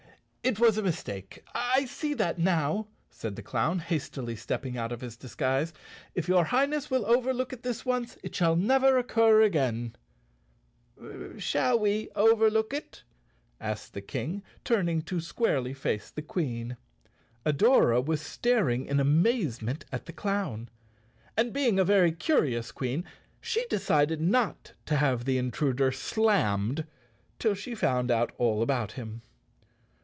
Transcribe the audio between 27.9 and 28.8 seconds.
out all